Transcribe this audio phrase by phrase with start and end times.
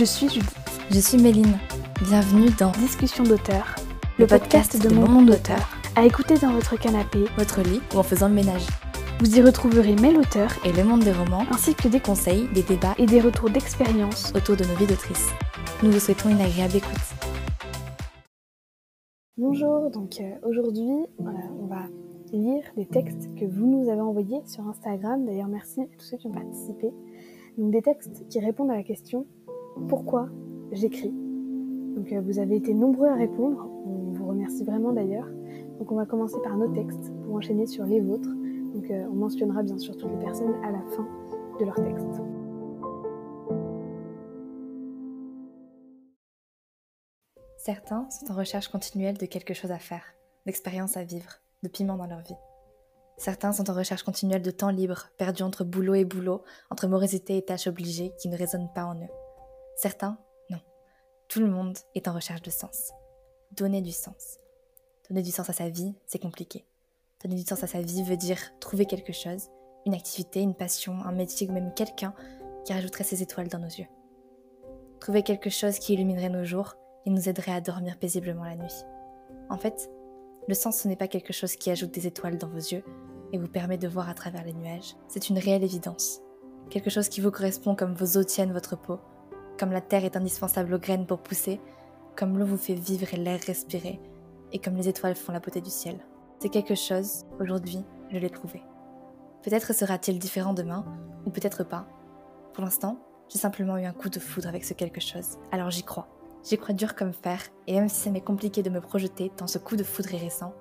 [0.00, 0.56] Je suis Judith.
[0.90, 1.58] Je suis Méline.
[2.00, 3.76] Bienvenue dans Discussion d'auteur,
[4.18, 8.02] le, podcast, de, mon monde d'auteur, à écouter dans votre canapé, votre lit ou en
[8.02, 8.66] faisant le ménage.
[9.18, 12.62] Vous y retrouverez mes auteurs Et le monde des romans, ainsi que des conseils, des
[12.62, 15.28] débats et des retours d'expérience autour de nos vies d'autrices.
[15.82, 17.14] Nous vous souhaitons une agréable écoute.
[19.36, 21.82] Bonjour, donc euh, aujourd'hui, on va
[22.32, 25.26] lire des textes que vous nous avez envoyés sur Instagram.
[25.26, 26.90] D'ailleurs, merci à tous ceux qui ont participé.
[27.58, 29.26] Donc des textes qui répondent à la question
[29.88, 30.28] pourquoi
[30.72, 31.12] j'écris.
[31.96, 35.28] Donc euh, vous avez été nombreux à répondre, on vous remercie vraiment d'ailleurs.
[35.88, 38.28] On va commencer par nos textes pour enchaîner sur les vôtres.
[38.74, 41.06] Donc euh, on mentionnera bien sûr toutes les personnes à la fin
[41.58, 42.20] de leur texte.
[47.56, 50.04] Certains sont en recherche continuelle de quelque chose à faire,
[50.46, 52.36] d'expériences à vivre, de piment dans leur vie.
[53.18, 57.36] Certains sont en recherche continuelle de temps libre, perdus entre boulot et boulot, entre morosité
[57.36, 59.19] et tâches obligées qui ne résonnent pas en eux.
[59.82, 60.18] Certains,
[60.50, 60.58] non.
[61.28, 62.92] Tout le monde est en recherche de sens.
[63.52, 64.36] Donner du sens.
[65.08, 66.66] Donner du sens à sa vie, c'est compliqué.
[67.22, 69.48] Donner du sens à sa vie veut dire trouver quelque chose,
[69.86, 72.12] une activité, une passion, un métier ou même quelqu'un
[72.66, 73.86] qui rajouterait ses étoiles dans nos yeux.
[75.00, 76.74] Trouver quelque chose qui illuminerait nos jours
[77.06, 78.84] et nous aiderait à dormir paisiblement la nuit.
[79.48, 79.90] En fait,
[80.46, 82.84] le sens ce n'est pas quelque chose qui ajoute des étoiles dans vos yeux
[83.32, 84.94] et vous permet de voir à travers les nuages.
[85.08, 86.20] C'est une réelle évidence.
[86.68, 89.00] Quelque chose qui vous correspond comme vos os tiennent votre peau,
[89.60, 91.60] comme la terre est indispensable aux graines pour pousser,
[92.16, 94.00] comme l'eau vous fait vivre et l'air respirer,
[94.52, 96.00] et comme les étoiles font la beauté du ciel.
[96.38, 98.62] C'est quelque chose, aujourd'hui, je l'ai trouvé.
[99.42, 100.86] Peut-être sera-t-il différent demain,
[101.26, 101.86] ou peut-être pas.
[102.54, 105.82] Pour l'instant, j'ai simplement eu un coup de foudre avec ce quelque chose, alors j'y
[105.82, 106.08] crois.
[106.42, 109.46] J'y crois dur comme fer, et même si ça m'est compliqué de me projeter tant
[109.46, 110.54] ce coup de foudre récent,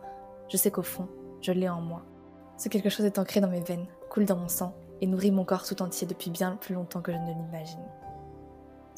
[0.50, 1.07] je sais qu'au fond,
[1.40, 2.03] je l'ai en moi.
[2.57, 5.45] Ce quelque chose est ancré dans mes veines, coule dans mon sang, et nourrit mon
[5.45, 7.79] corps tout entier depuis bien plus longtemps que je ne l'imagine.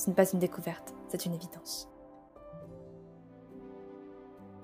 [0.02, 1.88] Ce n'est pas une découverte, c'est une évidence.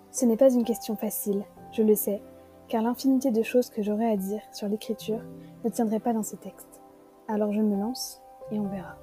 [0.10, 2.24] Ce n'est pas une question facile, je le sais,
[2.68, 5.22] car l'infinité de choses que j'aurais à dire sur l'écriture
[5.64, 6.82] ne tiendrait pas dans ces textes.
[7.28, 8.96] Alors je me lance et on verra.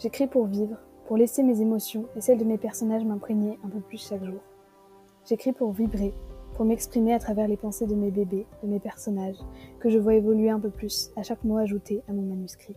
[0.00, 3.78] J'écris pour vivre, pour laisser mes émotions et celles de mes personnages m'imprégner un peu
[3.78, 4.40] plus chaque jour.
[5.26, 6.12] J'écris pour vibrer,
[6.54, 9.38] pour m'exprimer à travers les pensées de mes bébés, de mes personnages,
[9.78, 12.74] que je vois évoluer un peu plus à chaque mot ajouté à mon manuscrit.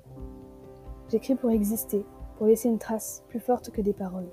[1.07, 2.05] J'écris pour exister,
[2.39, 4.29] pour laisser une trace plus forte que des paroles.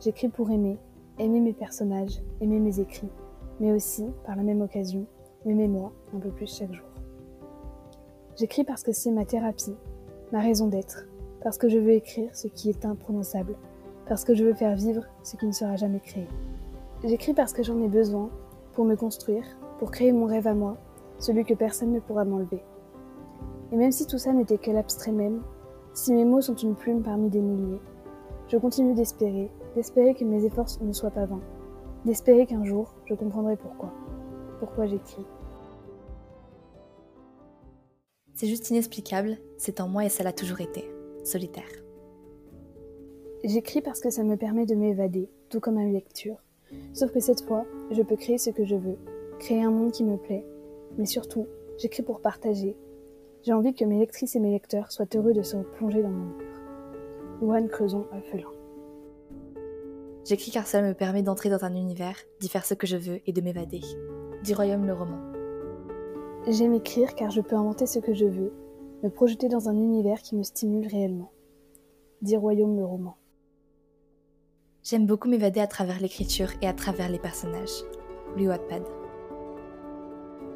[0.00, 0.78] J'écris pour aimer,
[1.18, 3.08] aimer mes personnages, aimer mes écrits,
[3.58, 5.06] mais aussi, par la même occasion,
[5.46, 6.84] aimer moi un peu plus chaque jour.
[8.38, 9.74] J'écris parce que c'est ma thérapie,
[10.30, 11.06] ma raison d'être,
[11.42, 13.56] parce que je veux écrire ce qui est imprononçable,
[14.06, 16.28] parce que je veux faire vivre ce qui ne sera jamais créé.
[17.02, 18.28] J'écris parce que j'en ai besoin
[18.74, 19.46] pour me construire,
[19.78, 20.76] pour créer mon rêve à moi,
[21.18, 22.62] celui que personne ne pourra m'enlever.
[23.72, 25.40] Et même si tout ça n'était que l'abstrait même,
[25.96, 27.80] si mes mots sont une plume parmi des milliers,
[28.48, 31.40] je continue d'espérer, d'espérer que mes efforts ne soient pas vains,
[32.04, 33.92] d'espérer qu'un jour je comprendrai pourquoi,
[34.60, 35.24] pourquoi j'écris.
[38.34, 40.84] C'est juste inexplicable, c'est en moi et ça l'a toujours été,
[41.24, 41.64] solitaire.
[43.42, 46.36] J'écris parce que ça me permet de m'évader, tout comme une lecture.
[46.92, 48.98] Sauf que cette fois, je peux créer ce que je veux,
[49.38, 50.44] créer un monde qui me plaît,
[50.98, 51.46] mais surtout,
[51.78, 52.76] j'écris pour partager,
[53.46, 56.36] j'ai envie que mes lectrices et mes lecteurs soient heureux de se plonger dans mon
[56.36, 56.50] livre.
[57.40, 58.50] Louane Creuson Felin.
[60.24, 63.20] J'écris car cela me permet d'entrer dans un univers, d'y faire ce que je veux
[63.24, 63.82] et de m'évader.
[64.42, 65.20] Du royaume le roman.
[66.48, 68.52] J'aime écrire car je peux inventer ce que je veux,
[69.04, 71.30] me projeter dans un univers qui me stimule réellement.
[72.22, 73.16] Dit royaume le roman.
[74.82, 77.84] J'aime beaucoup m'évader à travers l'écriture et à travers les personnages.
[78.34, 78.82] Louis Wattpad.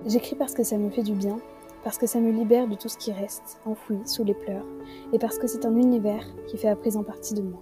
[0.06, 1.38] J'écris parce que ça me fait du bien
[1.82, 4.64] parce que ça me libère de tout ce qui reste, enfoui sous les pleurs,
[5.12, 7.60] et parce que c'est un univers qui fait à présent partie de moi.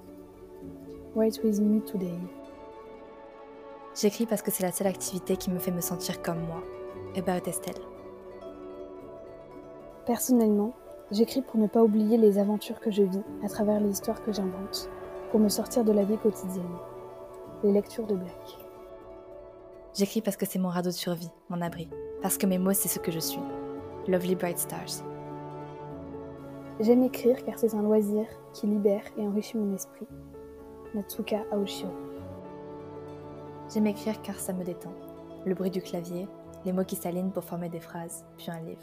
[1.14, 2.18] Write with me today?
[3.94, 6.62] J'écris parce que c'est la seule activité qui me fait me sentir comme moi.
[7.16, 7.74] About Estelle.
[10.06, 10.72] Personnellement,
[11.10, 14.32] j'écris pour ne pas oublier les aventures que je vis à travers les histoires que
[14.32, 14.88] j'invente,
[15.30, 16.64] pour me sortir de la vie quotidienne.
[17.64, 18.58] Les lectures de Black.
[19.94, 21.88] J'écris parce que c'est mon radeau de survie, mon abri,
[22.22, 23.40] parce que mes mots, c'est ce que je suis.
[24.08, 25.04] Lovely Bright Stars.
[26.80, 28.24] J'aime écrire car c'est un loisir
[28.54, 30.06] qui libère et enrichit mon esprit.
[30.94, 31.92] Natsuka Aoshiro.
[33.70, 34.94] J'aime écrire car ça me détend.
[35.44, 36.26] Le bruit du clavier,
[36.64, 38.80] les mots qui s'alignent pour former des phrases, puis un livre.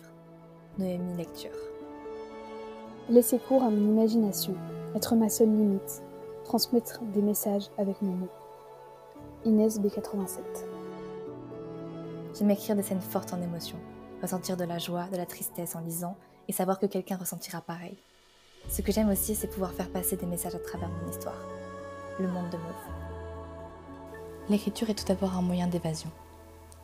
[0.78, 1.58] Noémie Lecture.
[3.10, 4.54] Laisser cours à mon imagination,
[4.96, 6.04] être ma seule limite,
[6.44, 8.30] transmettre des messages avec mes mots.
[9.44, 10.38] Inès B87.
[12.38, 13.78] J'aime écrire des scènes fortes en émotion,
[14.26, 16.18] ressentir de la joie, de la tristesse en lisant
[16.48, 17.96] et savoir que quelqu'un ressentira pareil.
[18.70, 21.40] Ce que j'aime aussi, c'est pouvoir faire passer des messages à travers mon histoire,
[22.20, 22.96] le monde de Mauve.
[24.50, 26.10] L'écriture est tout d'abord un moyen d'évasion.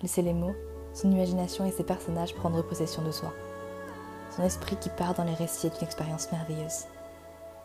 [0.02, 0.56] Laisser les mots,
[0.94, 3.34] son imagination et ses personnages prendre possession de soi.
[4.36, 6.86] Son esprit qui part dans les récits est une expérience merveilleuse.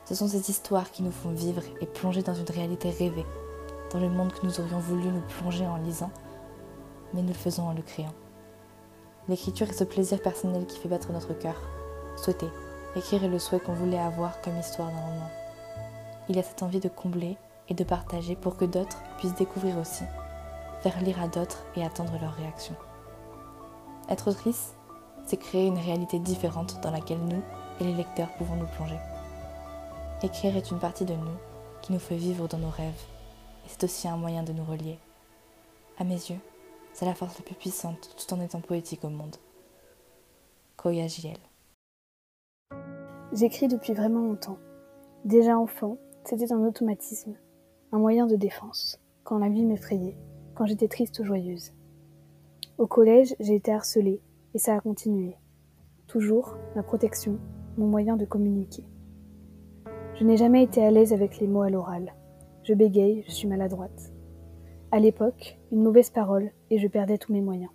[0.06, 3.26] Ce sont ces histoires qui nous font vivre et plonger dans une réalité rêvée,
[3.92, 6.10] dans le monde que nous aurions voulu nous plonger en lisant,
[7.12, 8.14] mais nous le faisons en le créant.
[9.28, 11.60] L'écriture est ce plaisir personnel qui fait battre notre cœur.
[12.16, 12.48] Souhaiter,
[12.94, 15.30] écrire est le souhait qu'on voulait avoir comme histoire le moment.
[16.28, 17.36] Il y a cette envie de combler
[17.68, 20.04] et de partager pour que d'autres puissent découvrir aussi,
[20.80, 22.76] faire lire à d'autres et attendre leur réaction.
[24.08, 24.74] Être autrice,
[25.24, 27.42] c'est créer une réalité différente dans laquelle nous
[27.80, 28.98] et les lecteurs pouvons nous plonger.
[30.22, 31.36] Écrire est une partie de nous
[31.82, 33.02] qui nous fait vivre dans nos rêves,
[33.64, 34.98] et c'est aussi un moyen de nous relier.
[35.98, 36.38] À mes yeux,
[36.96, 39.36] c'est la force la plus puissante tout en étant poétique au monde.
[40.78, 41.36] Koya JL.
[43.34, 44.56] J'écris depuis vraiment longtemps.
[45.26, 47.34] Déjà enfant, c'était un automatisme,
[47.92, 50.16] un moyen de défense, quand la vie m'effrayait,
[50.54, 51.72] quand j'étais triste ou joyeuse.
[52.78, 54.22] Au collège, j'ai été harcelée,
[54.54, 55.36] et ça a continué.
[56.06, 57.38] Toujours ma protection,
[57.76, 58.84] mon moyen de communiquer.
[60.14, 62.14] Je n'ai jamais été à l'aise avec les mots à l'oral.
[62.62, 64.15] Je bégaye, je suis maladroite.
[64.92, 67.72] À l'époque, une mauvaise parole et je perdais tous mes moyens.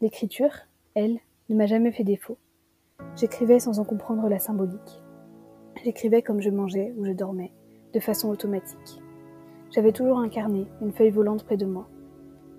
[0.00, 0.52] L'écriture,
[0.94, 1.18] elle,
[1.50, 2.38] ne m'a jamais fait défaut.
[3.16, 5.02] J'écrivais sans en comprendre la symbolique.
[5.84, 7.52] J'écrivais comme je mangeais ou je dormais,
[7.92, 9.02] de façon automatique.
[9.72, 11.86] J'avais toujours un carnet, une feuille volante près de moi.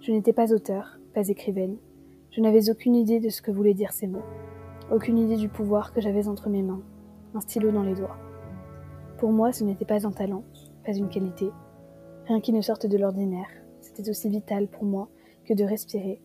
[0.02, 1.78] Je n'étais pas auteur, pas écrivaine.
[2.30, 4.24] Je n'avais aucune idée de ce que voulaient dire ces mots,
[4.92, 6.84] aucune idée du pouvoir que j'avais entre mes mains,
[7.34, 8.18] un stylo dans les doigts.
[9.18, 10.44] Pour moi, ce n'était pas un talent,
[10.86, 11.50] pas une qualité,
[12.32, 13.50] rien qui ne sorte de l'ordinaire.
[13.82, 15.10] C'était aussi vital pour moi
[15.44, 16.22] que de respirer,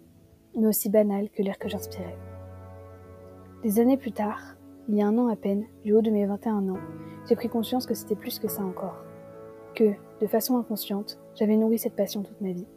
[0.55, 2.17] mais aussi banal que l'air que j'inspirais.
[3.65, 4.57] Des années plus tard,
[4.89, 6.79] il y a un an à peine, du haut de mes 21 ans,
[7.29, 9.03] j'ai pris conscience que c'était plus que ça encore.
[9.75, 12.69] Que, de façon inconsciente, j'avais nourri cette passion toute ma vie.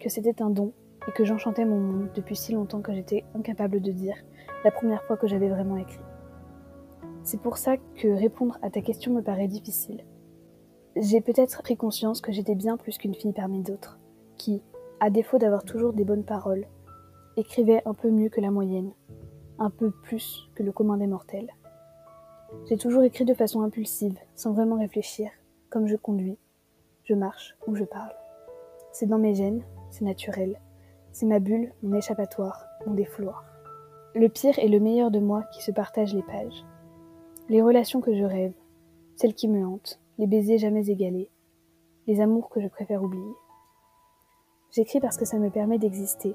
[0.00, 0.72] Que c'était un don
[1.06, 4.16] et que j'enchantais mon monde depuis si longtemps que j'étais incapable de dire
[4.64, 6.02] la première fois que j'avais vraiment écrit.
[7.22, 10.04] C'est pour ça que répondre à ta question me paraît difficile.
[10.98, 13.98] J'ai peut-être pris conscience que j'étais bien plus qu'une fille parmi d'autres,
[14.38, 14.62] qui,
[14.98, 16.66] à défaut d'avoir toujours des bonnes paroles,
[17.36, 18.92] écrivait un peu mieux que la moyenne,
[19.58, 21.52] un peu plus que le commun des mortels.
[22.66, 25.28] J'ai toujours écrit de façon impulsive, sans vraiment réfléchir,
[25.68, 26.38] comme je conduis,
[27.04, 28.14] je marche ou je parle.
[28.90, 30.58] C'est dans mes gènes, c'est naturel,
[31.12, 33.44] c'est ma bulle, mon échappatoire, mon défouloir.
[34.14, 36.64] Le pire et le meilleur de moi qui se partagent les pages.
[37.50, 38.54] Les relations que je rêve,
[39.16, 41.30] celles qui me hantent, les baisers jamais égalés,
[42.06, 43.34] les amours que je préfère oublier.
[44.70, 46.34] J'écris parce que ça me permet d'exister,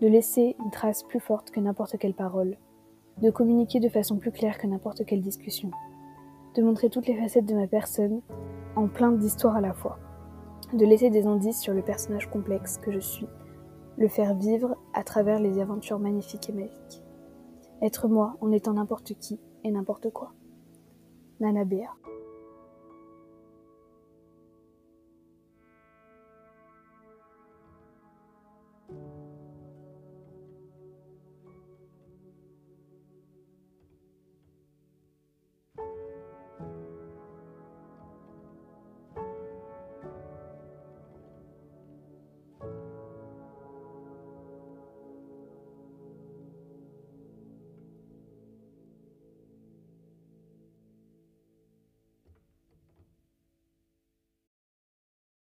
[0.00, 2.56] de laisser une trace plus forte que n'importe quelle parole,
[3.22, 5.70] de communiquer de façon plus claire que n'importe quelle discussion,
[6.54, 8.20] de montrer toutes les facettes de ma personne
[8.76, 9.98] en plein d'histoires à la fois,
[10.72, 13.28] de laisser des indices sur le personnage complexe que je suis,
[13.96, 17.02] le faire vivre à travers les aventures magnifiques et magiques.
[17.80, 19.40] Être moi en étant n'importe qui,
[19.70, 20.32] n'importe quoi.
[21.40, 21.90] Nana Béa.